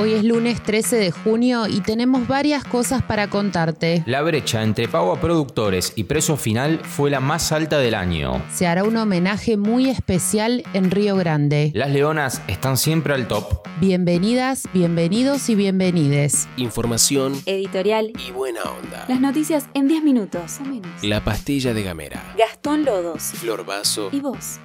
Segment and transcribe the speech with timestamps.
[0.00, 4.04] Hoy es lunes 13 de junio y tenemos varias cosas para contarte.
[4.06, 8.40] La brecha entre pago a productores y precio final fue la más alta del año.
[8.48, 11.72] Se hará un homenaje muy especial en Río Grande.
[11.74, 13.66] Las leonas están siempre al top.
[13.80, 16.46] Bienvenidas, bienvenidos y bienvenides.
[16.56, 18.12] Información Editorial.
[18.24, 19.04] y buena onda.
[19.08, 20.92] Las noticias en 10 minutos o menos.
[21.02, 22.22] La pastilla de Gamera.
[22.38, 23.32] Gastón Lodos.
[23.34, 24.10] Flor Vaso.
[24.12, 24.60] ¿Y vos?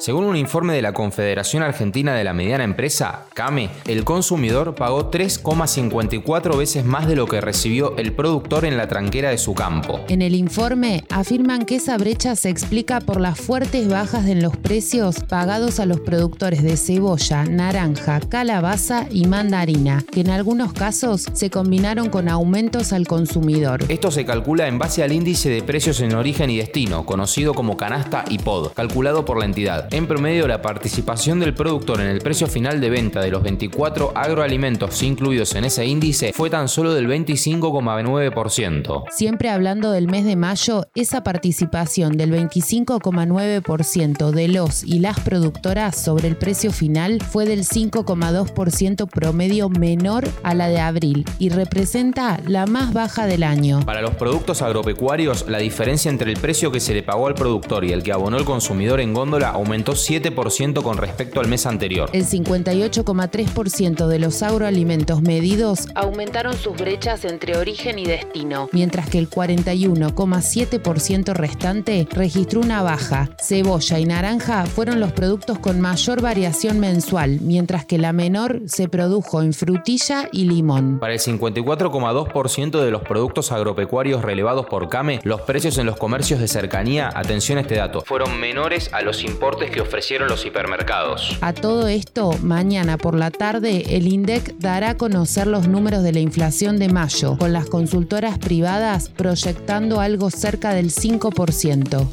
[0.00, 5.10] Según un informe de la Confederación Argentina de la Mediana Empresa, CAME, el consumidor pagó
[5.10, 10.00] 3,54 veces más de lo que recibió el productor en la tranquera de su campo.
[10.08, 14.56] En el informe afirman que esa brecha se explica por las fuertes bajas en los
[14.56, 21.26] precios pagados a los productores de cebolla, naranja, calabaza y mandarina, que en algunos casos
[21.34, 23.84] se combinaron con aumentos al consumidor.
[23.90, 27.76] Esto se calcula en base al índice de precios en origen y destino, conocido como
[27.76, 29.89] canasta y POD, calculado por la entidad.
[29.92, 34.12] En promedio, la participación del productor en el precio final de venta de los 24
[34.14, 39.06] agroalimentos incluidos en ese índice fue tan solo del 25,9%.
[39.10, 45.96] Siempre hablando del mes de mayo, esa participación del 25,9% de los y las productoras
[45.96, 52.38] sobre el precio final fue del 5,2% promedio menor a la de abril y representa
[52.46, 53.80] la más baja del año.
[53.84, 57.84] Para los productos agropecuarios, la diferencia entre el precio que se le pagó al productor
[57.84, 62.08] y el que abonó el consumidor en góndola aumentó 7% con respecto al mes anterior.
[62.12, 69.18] El 58,3% de los agroalimentos medidos aumentaron sus brechas entre origen y destino, mientras que
[69.18, 73.30] el 41,7% restante registró una baja.
[73.40, 78.88] Cebolla y naranja fueron los productos con mayor variación mensual, mientras que la menor se
[78.88, 80.98] produjo en frutilla y limón.
[81.00, 86.40] Para el 54,2% de los productos agropecuarios relevados por CAME, los precios en los comercios
[86.40, 91.38] de cercanía, atención a este dato, fueron menores a los importes que ofrecieron los hipermercados.
[91.40, 96.12] A todo esto, mañana por la tarde, el INDEC dará a conocer los números de
[96.12, 102.06] la inflación de mayo, con las consultoras privadas proyectando algo cerca del 5%.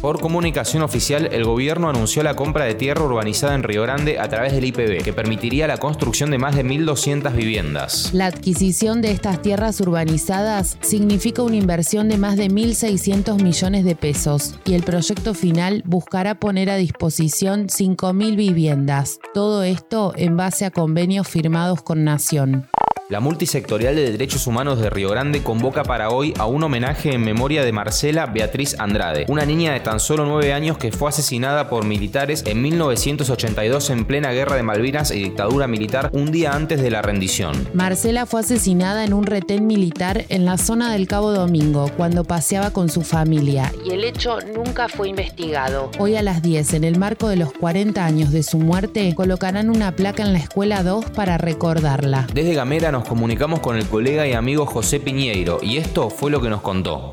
[0.00, 4.28] Por comunicación oficial, el gobierno anunció la compra de tierra urbanizada en Río Grande a
[4.28, 8.10] través del IPB, que permitiría la construcción de más de 1.200 viviendas.
[8.12, 13.94] La adquisición de estas tierras urbanizadas significa una inversión de más de 1.600 millones de
[13.94, 19.18] pesos y el proyecto final buscará poner a disposición 5.000 viviendas.
[19.34, 22.68] Todo esto en base a convenios firmados con Nación.
[23.12, 27.20] La multisectorial de derechos humanos de Río Grande convoca para hoy a un homenaje en
[27.22, 31.68] memoria de Marcela Beatriz Andrade, una niña de tan solo 9 años que fue asesinada
[31.68, 36.80] por militares en 1982 en plena guerra de Malvinas y dictadura militar un día antes
[36.80, 37.68] de la rendición.
[37.74, 42.70] Marcela fue asesinada en un retén militar en la zona del Cabo Domingo cuando paseaba
[42.70, 45.90] con su familia y el hecho nunca fue investigado.
[45.98, 49.68] Hoy a las 10, en el marco de los 40 años de su muerte, colocarán
[49.68, 52.26] una placa en la escuela 2 para recordarla.
[52.32, 56.40] Desde Gamera nos comunicamos con el colega y amigo José Piñeiro y esto fue lo
[56.40, 57.12] que nos contó.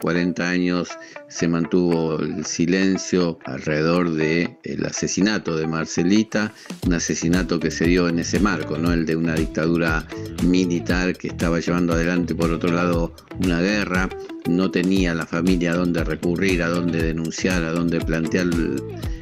[0.00, 0.88] 40 años
[1.28, 6.52] se mantuvo el silencio alrededor del asesinato de Marcelita,
[6.86, 8.92] un asesinato que se dio en ese marco, ¿no?
[8.92, 10.06] el de una dictadura
[10.44, 14.08] militar que estaba llevando adelante por otro lado una guerra,
[14.48, 18.46] no tenía la familia a dónde recurrir, a dónde denunciar, a dónde plantear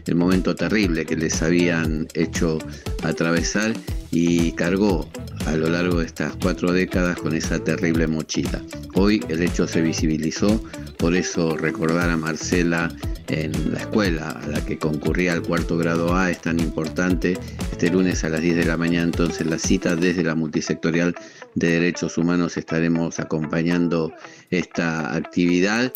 [0.06, 2.58] el, momento terrible que les habían hecho
[3.02, 3.72] atravesar
[4.10, 5.08] y cargó
[5.46, 8.62] a lo largo de estas cuatro décadas con esa terrible mochila.
[8.94, 10.62] Hoy el hecho se visibilizó,
[10.98, 12.94] por eso recordar a Marcela
[13.28, 17.38] en la escuela a la que concurría al cuarto grado A es tan importante.
[17.70, 21.14] Este lunes a las 10 de la mañana entonces la cita desde la multisectorial
[21.54, 24.12] de derechos humanos estaremos acompañando
[24.50, 25.92] esta actividad.